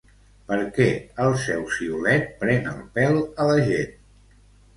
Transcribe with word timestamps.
Per 0.51 0.55
què 0.77 0.87
el 1.25 1.35
seu 1.43 1.67
siulet 1.75 2.25
pren 2.41 2.71
el 2.73 2.81
pèl 2.97 3.21
a 3.45 3.47
la 3.53 3.61
gent? 3.71 3.95